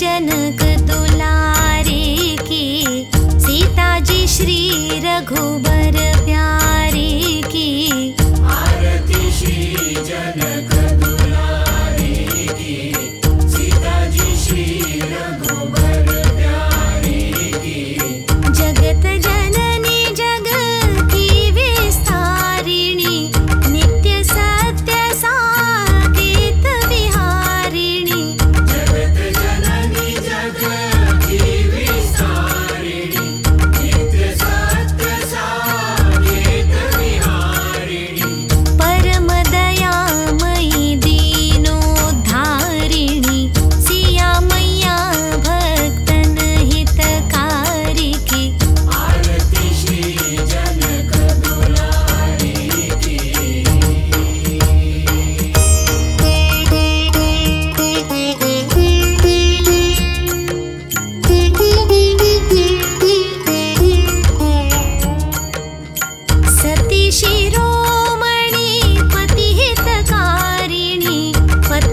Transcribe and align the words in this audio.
Jan 0.00 0.28
कर्तु 0.60 1.09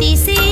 Easy. 0.07 0.46